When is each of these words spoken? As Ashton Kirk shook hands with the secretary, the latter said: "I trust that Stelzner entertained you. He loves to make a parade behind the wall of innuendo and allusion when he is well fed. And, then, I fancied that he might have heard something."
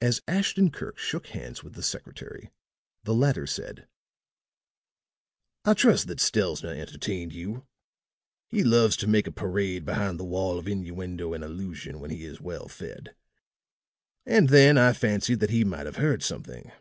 As 0.00 0.22
Ashton 0.26 0.70
Kirk 0.70 0.96
shook 0.96 1.26
hands 1.26 1.62
with 1.62 1.74
the 1.74 1.82
secretary, 1.82 2.48
the 3.04 3.12
latter 3.12 3.46
said: 3.46 3.86
"I 5.66 5.74
trust 5.74 6.06
that 6.06 6.18
Stelzner 6.18 6.70
entertained 6.70 7.34
you. 7.34 7.66
He 8.48 8.64
loves 8.64 8.96
to 8.96 9.06
make 9.06 9.26
a 9.26 9.30
parade 9.30 9.84
behind 9.84 10.18
the 10.18 10.24
wall 10.24 10.58
of 10.58 10.66
innuendo 10.66 11.34
and 11.34 11.44
allusion 11.44 12.00
when 12.00 12.10
he 12.10 12.24
is 12.24 12.40
well 12.40 12.68
fed. 12.68 13.14
And, 14.24 14.48
then, 14.48 14.78
I 14.78 14.94
fancied 14.94 15.40
that 15.40 15.50
he 15.50 15.62
might 15.62 15.84
have 15.84 15.96
heard 15.96 16.22
something." 16.22 16.72